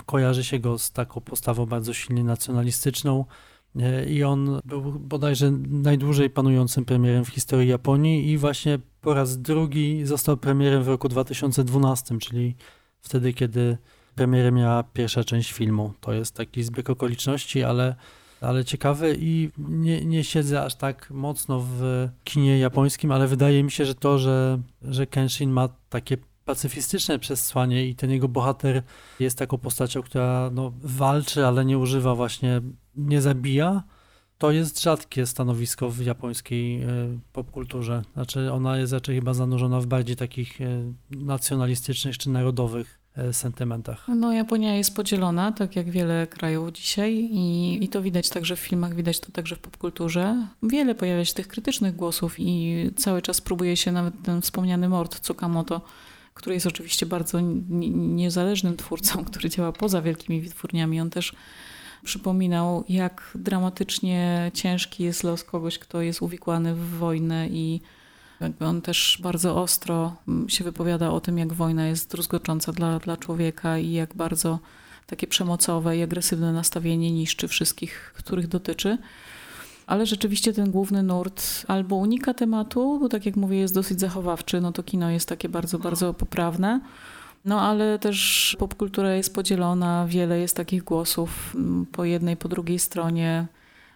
[0.06, 3.24] kojarzy się go z taką postawą bardzo silnie nacjonalistyczną,
[3.76, 9.38] E, i on był bodajże najdłużej panującym premierem w historii Japonii i właśnie po raz
[9.38, 12.56] drugi został premierem w roku 2012, czyli
[13.00, 13.78] wtedy, kiedy
[14.14, 15.92] premierę miała pierwsza część filmu.
[16.00, 17.94] To jest taki zbieg okoliczności, ale,
[18.40, 23.70] ale ciekawy i nie, nie siedzę aż tak mocno w kinie japońskim, ale wydaje mi
[23.70, 28.82] się, że to, że, że Kenshin ma takie pacyfistyczne przesłanie i ten jego bohater
[29.20, 32.60] jest taką postacią, która no, walczy, ale nie używa właśnie,
[32.96, 33.82] nie zabija,
[34.38, 36.86] to jest rzadkie stanowisko w japońskiej e,
[37.32, 38.02] popkulturze.
[38.14, 42.99] Znaczy ona jest raczej chyba zanurzona w bardziej takich e, nacjonalistycznych czy narodowych
[43.32, 44.06] sentymentach.
[44.08, 48.60] No Japonia jest podzielona, tak jak wiele krajów dzisiaj i, i to widać także w
[48.60, 50.46] filmach, widać to także w popkulturze.
[50.62, 55.20] Wiele pojawia się tych krytycznych głosów i cały czas próbuje się nawet ten wspomniany mord
[55.20, 55.80] Tsukamoto
[56.34, 61.00] który jest oczywiście bardzo niezależnym twórcą, który działa poza wielkimi wytwórniami.
[61.00, 61.32] On też
[62.04, 67.80] przypominał, jak dramatycznie ciężki jest los kogoś, kto jest uwikłany w wojnę i
[68.40, 72.98] Jakby on też bardzo ostro mm, się wypowiada o tym, jak wojna jest druzgocząca dla,
[72.98, 74.58] dla człowieka i jak bardzo
[75.06, 78.98] takie przemocowe i agresywne nastawienie niszczy wszystkich, których dotyczy.
[79.86, 84.60] Ale rzeczywiście ten główny nurt albo unika tematu, bo tak jak mówię, jest dosyć zachowawczy,
[84.60, 86.80] no to kino jest takie bardzo, bardzo poprawne.
[87.44, 92.78] No ale też popkultura jest podzielona, wiele jest takich głosów mm, po jednej, po drugiej
[92.78, 93.46] stronie.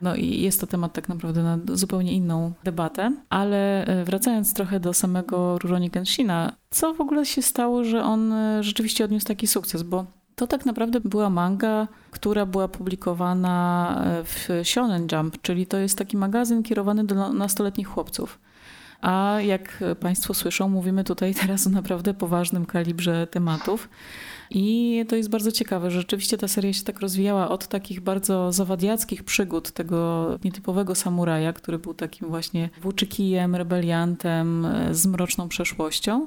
[0.04, 3.12] No i jest to temat tak naprawdę na zupełnie inną debatę.
[3.28, 8.32] Ale e, wracając trochę do samego Rurouni Kenshina, co w ogóle się stało, że on
[8.32, 9.82] e, rzeczywiście odniósł taki sukces?
[9.82, 15.76] Bo to tak naprawdę była manga, która była publikowana e, w Shonen Jump, czyli to
[15.76, 18.38] jest taki magazyn kierowany do nastoletnich chłopców.
[19.00, 23.88] A jak Państwo słyszą, mówimy tutaj teraz o naprawdę poważnym kalibrze tematów.
[24.50, 28.52] I to jest bardzo ciekawe, że rzeczywiście ta seria się tak rozwijała od takich bardzo
[28.52, 36.26] zawadiackich przygód tego nietypowego samuraja, który był takim właśnie włóczykijem, rebeliantem z mroczną przeszłością.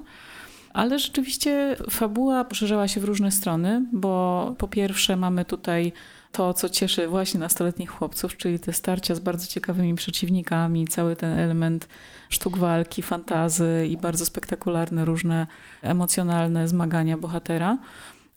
[0.73, 5.91] Ale rzeczywiście fabuła poszerzała się w różne strony, bo po pierwsze mamy tutaj
[6.31, 11.39] to, co cieszy właśnie nastoletnich chłopców, czyli te starcia z bardzo ciekawymi przeciwnikami, cały ten
[11.39, 11.87] element
[12.29, 15.47] sztuk walki, fantazy i bardzo spektakularne, różne
[15.81, 17.77] emocjonalne zmagania bohatera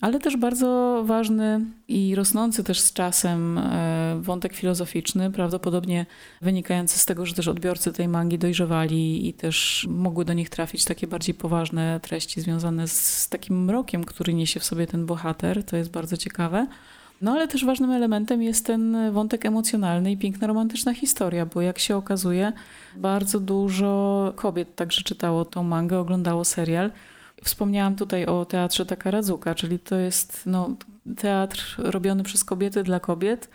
[0.00, 6.06] ale też bardzo ważny i rosnący też z czasem e, wątek filozoficzny, prawdopodobnie
[6.42, 10.84] wynikający z tego, że też odbiorcy tej mangi dojrzewali i też mogły do nich trafić
[10.84, 15.64] takie bardziej poważne treści związane z takim mrokiem, który niesie w sobie ten bohater.
[15.64, 16.66] To jest bardzo ciekawe.
[17.20, 21.78] No ale też ważnym elementem jest ten wątek emocjonalny i piękna romantyczna historia, bo jak
[21.78, 22.52] się okazuje,
[22.96, 26.90] bardzo dużo kobiet także czytało tą mangę, oglądało serial.
[27.44, 30.76] Wspomniałam tutaj o teatrze Takarazuka, czyli to jest no,
[31.16, 33.48] teatr robiony przez kobiety dla kobiet.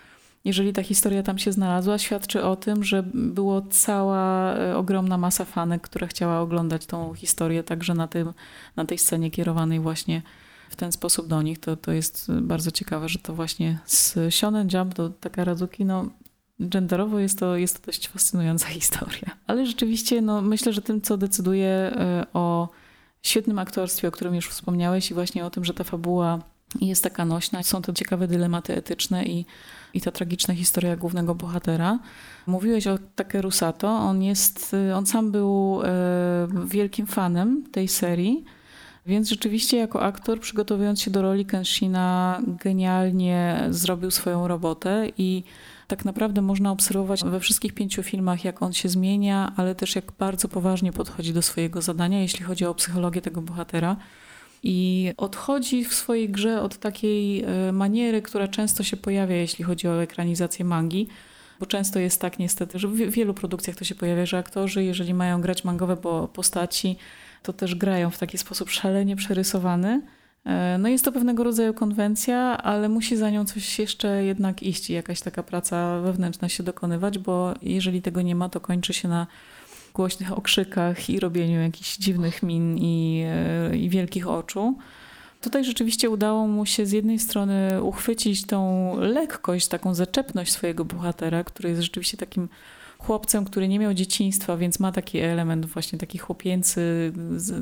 [0.46, 5.46] Jeżeli ta historia tam się znalazła, świadczy o tym, że było cała e, ogromna masa
[5.46, 8.34] fanek, która chciała oglądać tą historię także na, tym,
[8.76, 10.22] na tej scenie kierowanej właśnie
[10.70, 11.60] w ten sposób do nich.
[11.60, 16.10] To, to jest bardzo ciekawe, że to właśnie z Shonen Jump do Takarazuki, no
[16.60, 19.38] genderowo jest to, jest to dość fascynująca historia.
[19.48, 22.70] Ale rzeczywiście no, myślę, że tym, co decyduje e, o
[23.22, 26.40] świetnym aktorstwie, o którym już wspomniałeś i właśnie o tym, że ta fabuła
[26.82, 27.64] jest taka nośna.
[27.64, 29.46] Są to ciekawe dylematy etyczne i,
[29.94, 32.00] i ta tragiczna historia głównego bohatera.
[32.48, 33.88] Mówiłeś o Takerusato.
[33.88, 35.88] On jest, on sam był e,
[36.66, 38.46] wielkim fanem tej serii.
[39.06, 45.44] Więc rzeczywiście jako aktor, przygotowując się do roli Kenshina, genialnie zrobił swoją robotę i
[45.88, 50.12] tak naprawdę można obserwować we wszystkich pięciu filmach, jak on się zmienia, ale też jak
[50.20, 53.96] bardzo poważnie podchodzi do swojego zadania, jeśli chodzi o psychologię tego bohatera.
[54.64, 59.88] I odchodzi w swojej grze od takiej e, maniery, która często się pojawia, jeśli chodzi
[59.88, 61.08] o ekranizację mangi.
[61.60, 65.14] Bo często jest tak niestety, że w wielu produkcjach to się pojawia, że aktorzy, jeżeli
[65.14, 65.98] mają grać mangowe
[66.34, 66.98] postaci,
[67.46, 70.02] to też grają w taki sposób szalenie przerysowany,
[70.46, 74.90] E, no jest to pewnego rodzaju konwencja, ale musi za nią coś jeszcze jednak iść
[74.90, 79.08] i jakaś taka praca wewnętrzna się dokonywać, bo jeżeli tego nie ma, to kończy się
[79.08, 79.28] na
[79.94, 84.78] głośnych okrzykach i robieniu jakichś dziwnych min i, e, i wielkich oczu.
[85.42, 91.44] Tutaj rzeczywiście udało mu się z jednej strony uchwycić tą lekkość, taką zaczepność swojego bohatera,
[91.44, 92.50] który jest rzeczywiście takim
[93.06, 97.14] chłopcem, który nie miał dzieciństwa, więc ma taki element właśnie taki chłopięcy,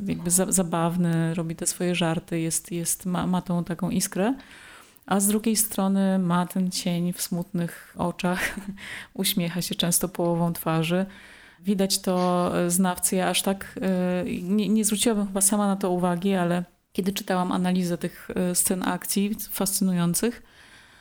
[0.06, 4.34] jakby zabawny, robi te swoje żarty, jest, jest, ma, ma tą taką iskrę.
[5.06, 8.56] A z drugiej strony ma ten cień w smutnych oczach,
[9.14, 11.06] uśmiecha się często połową twarzy.
[11.60, 13.16] Widać to znawcy.
[13.16, 17.52] Ja aż tak e, nie, nie zwróciłabym chyba sama na to uwagi, ale kiedy czytałam
[17.52, 20.42] analizę tych e, scen akcji fascynujących,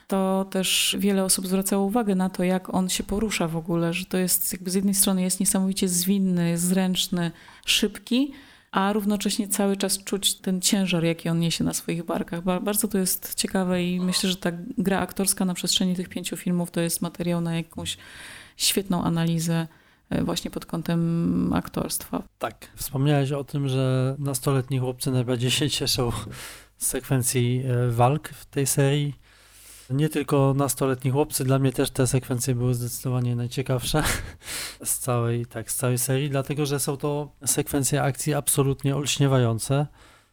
[0.08, 4.06] to też wiele osób zwracało uwagę na to, jak on się porusza w ogóle, że
[4.06, 7.32] to jest jakby z jednej strony jest niesamowicie zwinny, zręczny,
[7.66, 8.34] szybki,
[8.72, 12.44] a równocześnie cały czas czuć ten ciężar, jaki on niesie na swoich barkach.
[12.44, 16.72] Bardzo to jest ciekawe i myślę, że ta gra aktorska na przestrzeni tych pięciu filmów
[16.72, 17.98] to jest materiał na jakąś
[18.58, 19.68] świetną analizę
[20.10, 22.24] e, właśnie pod kątem aktorstwa.
[22.40, 26.12] Tak, wspomniałeś o tym, że nastoletni chłopcy najbardziej się cieszą
[26.78, 29.23] z sekwencji e, walk w tej serii.
[29.94, 34.04] Nie tylko nastoletni chłopcy, dla mnie też te sekwencje były zdecydowanie najciekawsze
[34.84, 39.88] z całej, tak, z całej serii, dlatego że są to sekwencje akcji absolutnie olśniewające.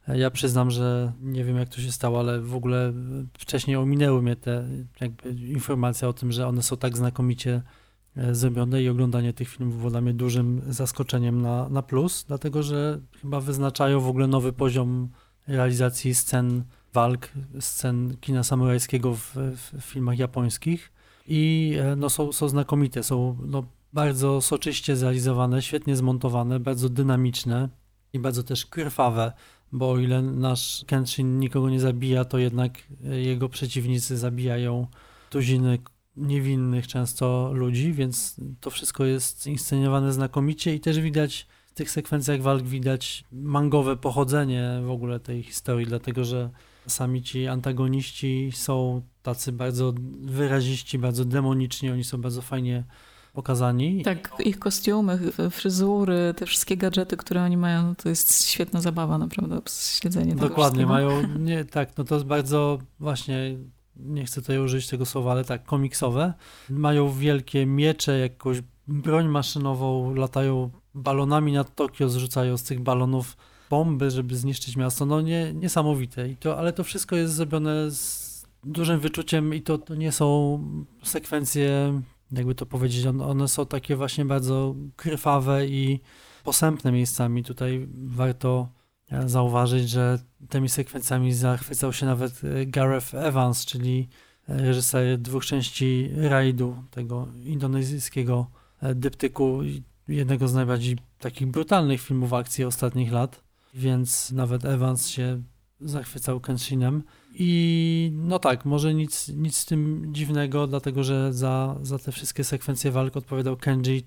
[0.08, 2.92] Ja przyznam, że nie wiem jak to się stało, ale w ogóle
[3.38, 4.64] wcześniej ominęły mnie te
[5.00, 7.62] jakby informacje o tym, że one są tak znakomicie
[8.16, 12.62] e, zrobione i oglądanie tych filmów było dla mnie dużym zaskoczeniem na, na plus, dlatego
[12.62, 15.08] że chyba wyznaczają w ogóle nowy poziom
[15.46, 16.64] realizacji scen
[16.94, 20.92] walk, scen kina samurajskiego w, w filmach japońskich.
[21.26, 27.68] I e, no, są, są znakomite, są no, bardzo soczyście zrealizowane, świetnie zmontowane, bardzo dynamiczne
[28.12, 29.32] i bardzo też krwawe,
[29.72, 32.72] bo o ile nasz Kenshin nikogo nie zabija, to jednak
[33.10, 34.86] jego przeciwnicy zabijają
[35.30, 35.78] tuziny
[36.16, 42.42] niewinnych często ludzi, więc to wszystko jest inscenowane znakomicie i też widać w tych sekwencjach
[42.42, 46.50] walk widać mangowe pochodzenie w ogóle tej historii, dlatego że
[46.86, 52.84] sami ci antagoniści są tacy bardzo wyraziści, bardzo demoniczni, oni są bardzo fajnie
[53.32, 54.02] pokazani.
[54.02, 55.18] Tak, ich kostiumy,
[55.50, 60.48] fryzury, te wszystkie gadżety, które oni mają, no to jest świetna zabawa naprawdę, śledzenie tego
[60.48, 63.56] Dokładnie, mają, nie, tak, no to jest bardzo właśnie,
[63.96, 66.34] nie chcę tutaj użyć tego słowa, ale tak, komiksowe.
[66.70, 73.36] Mają wielkie miecze, jakąś broń maszynową, latają balonami nad Tokio, zrzucają z tych balonów
[73.70, 75.06] bomby, żeby zniszczyć miasto.
[75.06, 76.28] No nie, niesamowite.
[76.28, 78.30] I to, ale to wszystko jest zrobione z
[78.64, 80.58] dużym wyczuciem i to, to nie są
[81.02, 82.00] sekwencje,
[82.32, 86.00] jakby to powiedzieć, one są takie właśnie bardzo krwawe i
[86.44, 87.44] posępne miejscami.
[87.44, 88.68] Tutaj warto
[89.10, 90.18] e, zauważyć, że
[90.48, 94.08] tymi sekwencjami zachwycał się nawet e, Gareth Evans, czyli
[94.48, 98.50] e, reżyser dwóch części Raidu, tego indonezyjskiego
[98.94, 99.60] dyptyku,
[100.08, 105.42] jednego z najbardziej takich brutalnych filmów akcji ostatnich lat, więc nawet Evans się
[105.80, 107.02] zachwycał Kenshinem.
[107.34, 112.44] I no tak, może nic, nic z tym dziwnego, dlatego że za, za te wszystkie
[112.44, 114.06] sekwencje walk odpowiadał Kenji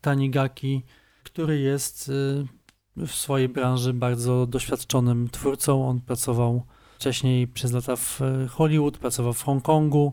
[0.00, 0.82] Tanigaki,
[1.22, 2.46] który jest y,
[3.06, 5.88] w swojej branży bardzo doświadczonym twórcą.
[5.88, 6.62] On pracował
[6.96, 10.12] wcześniej przez lata w Hollywood, pracował w Hongkongu,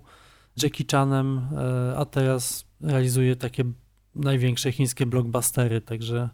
[0.64, 3.64] Jackie Chanem, y, a teraz realizuje takie
[4.16, 6.30] największe chińskie blockbustery, także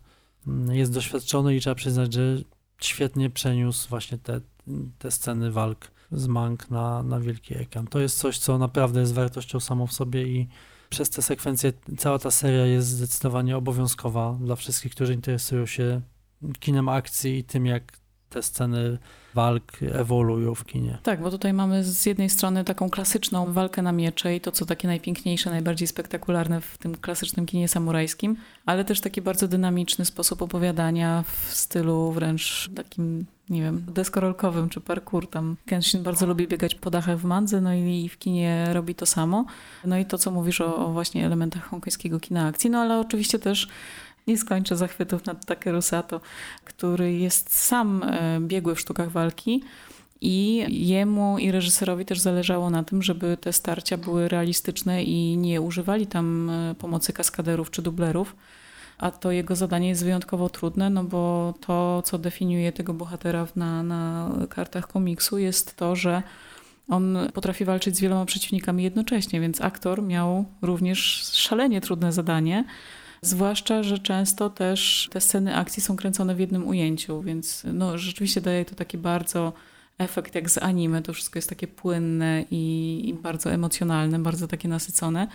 [0.71, 2.37] jest doświadczony i trzeba przyznać, że
[2.81, 4.41] świetnie przeniósł właśnie te,
[4.99, 7.87] te sceny walk z Mank na, na wielki ekran.
[7.87, 10.47] To jest coś, co naprawdę jest wartością samą w sobie i
[10.89, 16.01] przez te sekwencje cała ta seria jest zdecydowanie obowiązkowa dla wszystkich, którzy interesują się
[16.59, 17.98] kinem akcji i tym, jak
[18.29, 18.97] te sceny
[19.35, 19.63] walk
[19.93, 20.97] ewoluują w kinie.
[21.03, 24.65] Tak, bo tutaj mamy z jednej strony taką klasyczną walkę na miecze i to, co
[24.65, 30.41] takie najpiękniejsze, najbardziej spektakularne w tym klasycznym kinie samurajskim, ale też taki bardzo dynamiczny sposób
[30.41, 35.29] opowiadania w stylu wręcz takim nie wiem, deskorolkowym czy parkour.
[35.29, 39.05] Tam Kenshin bardzo lubi biegać po dachach w mandze, no i w kinie robi to
[39.05, 39.45] samo.
[39.85, 43.39] No i to, co mówisz o, o właśnie elementach hongkońskiego kina akcji, no ale oczywiście
[43.39, 43.67] też
[44.29, 46.21] nie skończę zachwytów nad Takeru Sato,
[46.65, 49.63] który jest sam e, biegły w sztukach walki.
[50.21, 55.61] I jemu i reżyserowi też zależało na tym, żeby te starcia były realistyczne i nie
[55.61, 58.35] używali tam e, pomocy kaskaderów czy dublerów.
[58.97, 63.83] A to jego zadanie jest wyjątkowo trudne, no bo to, co definiuje tego bohatera na,
[63.83, 66.23] na kartach komiksu, jest to, że
[66.89, 70.99] on potrafi walczyć z wieloma przeciwnikami jednocześnie, więc aktor miał również
[71.33, 72.65] szalenie trudne zadanie.
[73.21, 78.41] Zwłaszcza, że często też te sceny akcji są kręcone w jednym ujęciu, więc no, rzeczywiście
[78.41, 79.53] daje to taki bardzo
[79.97, 81.01] efekt jak z anime.
[81.01, 85.27] To wszystko jest takie płynne i, i bardzo emocjonalne, bardzo takie nasycone,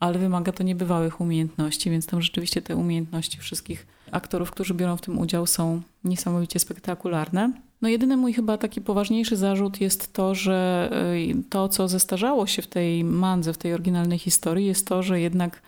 [0.00, 5.00] ale wymaga to niebywałych umiejętności, więc tam rzeczywiście te umiejętności wszystkich aktorów, którzy biorą w
[5.00, 7.52] tym udział, są niesamowicie spektakularne.
[7.82, 12.62] No jedyny mój chyba taki poważniejszy zarzut jest to, że y, to, co zestarzało się
[12.62, 15.62] w tej mandze, w tej oryginalnej historii, jest to, że jednak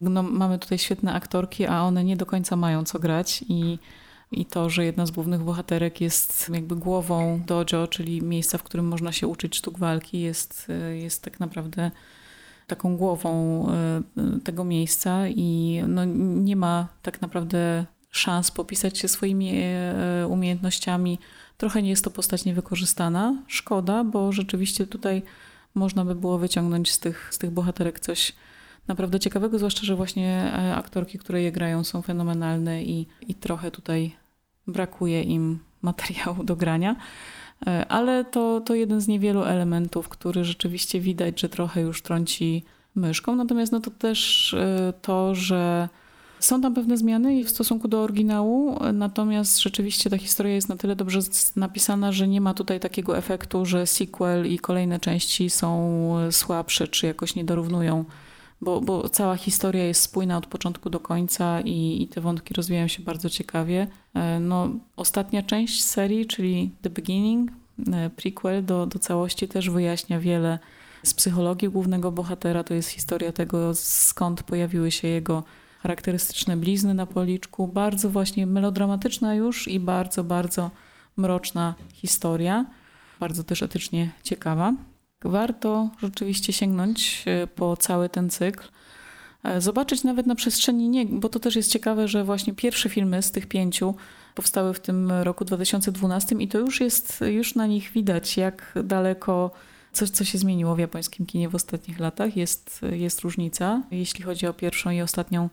[0.00, 3.78] no, mamy tutaj świetne aktorki, a one nie do końca mają co grać i
[4.32, 8.86] i to, że jedna z głównych bohaterek jest jakby głową dojo, czyli miejsca, w którym
[8.86, 11.90] można się uczyć sztuk walki, jest, jest tak naprawdę
[12.66, 14.02] taką głową e,
[14.44, 21.18] tego miejsca i no, nie ma tak naprawdę szans popisać się swoimi e, umiejętnościami.
[21.56, 23.42] Trochę nie jest to postać niewykorzystana.
[23.46, 25.22] Szkoda, bo rzeczywiście tutaj
[25.74, 28.32] można by było wyciągnąć z tych, z tych bohaterek coś
[28.88, 33.70] naprawdę ciekawego, zwłaszcza, że właśnie e, aktorki, które je grają są fenomenalne i, i trochę
[33.70, 34.16] tutaj
[34.66, 36.96] brakuje im materiału do grania.
[37.66, 42.64] E, ale to, to jeden z niewielu elementów, który rzeczywiście widać, że trochę już trąci
[42.94, 43.36] myszką.
[43.36, 45.88] Natomiast no to też e, to, że
[46.40, 50.96] są tam pewne zmiany w stosunku do oryginału, natomiast rzeczywiście ta historia jest na tyle
[50.96, 51.20] dobrze
[51.56, 57.06] napisana, że nie ma tutaj takiego efektu, że sequel i kolejne części są słabsze czy
[57.06, 58.04] jakoś nie dorównują
[58.60, 62.88] bo, bo cała historia jest spójna od początku do końca i, i te wątki rozwijają
[62.88, 63.86] się bardzo ciekawie.
[64.14, 67.50] E, no, ostatnia część serii, czyli The Beginning,
[67.92, 70.58] e, prequel do, do całości, też wyjaśnia wiele
[71.02, 72.64] z psychologii głównego bohatera.
[72.64, 75.42] To jest historia tego, skąd pojawiły się jego
[75.80, 77.68] charakterystyczne blizny na policzku.
[77.68, 80.70] Bardzo właśnie melodramatyczna już i bardzo, bardzo
[81.16, 82.66] mroczna historia.
[83.20, 84.74] Bardzo też etycznie ciekawa
[85.24, 88.68] warto rzeczywiście sięgnąć e, po cały ten cykl.
[89.44, 93.22] e, zobaczyć nawet na przestrzeni nie, bo to też jest ciekawe, że właśnie pierwsze filmy
[93.22, 93.94] z tych pięciu
[94.34, 99.50] powstały w tym roku 2012 i to już jest, już na nich widać, jak daleko
[99.92, 102.36] coś, co się zmieniło w japońskim kinie w ostatnich latach.
[102.36, 105.48] Jest, jest różnica, jeśli chodzi o pierwszą i ostatnią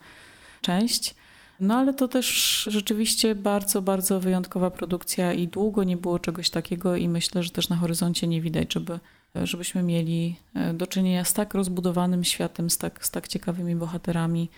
[0.61, 1.15] część.
[1.59, 2.27] No ale to też
[2.71, 7.69] rzeczywiście bardzo, bardzo wyjątkowa produkcja i długo nie było czegoś takiego i myślę, że też
[7.69, 8.99] na horyzoncie nie widać, żeby,
[9.43, 14.49] żebyśmy mieli e, do czynienia z tak rozbudowanym światem, z tak, z tak ciekawymi bohaterami.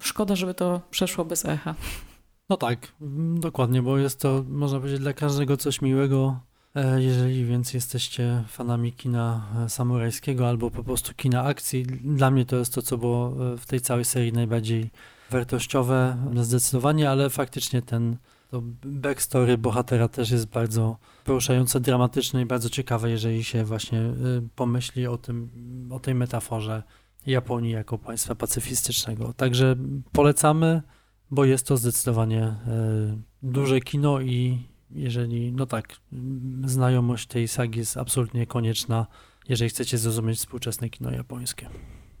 [0.00, 1.74] Szkoda, żeby to przeszło bez echa.
[2.48, 6.40] No tak, mm, dokładnie, bo jest to, można powiedzieć, dla każdego coś miłego.
[6.74, 12.44] E, jeżeli więc jesteście fanami kina e, samurajskiego albo po prostu kina akcji, dla mnie
[12.44, 14.90] to jest to, co było w tej całej serii najbardziej
[15.30, 18.16] wartościowe zdecydowanie, ale faktycznie ten
[18.52, 24.12] to backstory bohatera też jest bardzo poruszające, dramatyczne i bardzo ciekawe, jeżeli się właśnie y,
[24.56, 25.50] pomyśli o tym,
[25.92, 26.82] o tej metaforze
[27.26, 29.32] Japonii jako państwa pacyfistycznego.
[29.32, 29.76] Także
[30.12, 30.82] polecamy,
[31.30, 32.52] bo jest to zdecydowanie y,
[33.42, 35.96] duże kino i jeżeli, no tak,
[36.64, 39.06] znajomość tej sagi jest absolutnie konieczna,
[39.48, 41.68] jeżeli chcecie zrozumieć współczesne kino japońskie.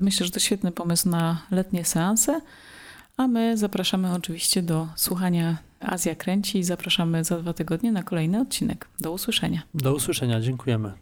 [0.00, 2.40] Myślę, że to świetny pomysł na letnie seanse.
[3.16, 8.40] A my zapraszamy oczywiście do słuchania Azja Kręci i zapraszamy za dwa tygodnie na kolejny
[8.40, 8.88] odcinek.
[9.00, 9.62] Do usłyszenia.
[9.74, 10.92] Do usłyszenia, dziękujemy.